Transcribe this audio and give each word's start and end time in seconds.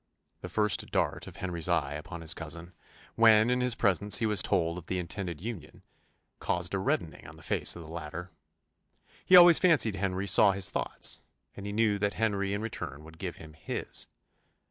The 0.41 0.49
first 0.49 0.89
dart 0.89 1.27
of 1.27 1.35
Henry's 1.35 1.69
eye 1.69 1.93
upon 1.93 2.21
his 2.21 2.33
cousin, 2.33 2.73
when, 3.13 3.51
in 3.51 3.61
his 3.61 3.75
presence, 3.75 4.17
he 4.17 4.25
was 4.25 4.41
told 4.41 4.79
of 4.79 4.87
the 4.87 4.97
intended 4.97 5.39
union, 5.41 5.83
caused 6.39 6.73
a 6.73 6.79
reddening 6.79 7.27
on 7.27 7.35
the 7.35 7.43
face 7.43 7.75
of 7.75 7.83
the 7.83 7.87
latter: 7.87 8.31
he 9.23 9.35
always 9.35 9.59
fancied 9.59 9.93
Henry 9.97 10.25
saw 10.25 10.53
his 10.53 10.71
thoughts; 10.71 11.19
and 11.55 11.67
he 11.67 11.71
knew 11.71 11.99
that 11.99 12.15
Henry 12.15 12.51
in 12.51 12.63
return 12.63 13.03
would 13.03 13.19
give 13.19 13.37
him 13.37 13.53
his. 13.53 14.07